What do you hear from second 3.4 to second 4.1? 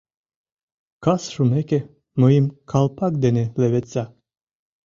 леведса.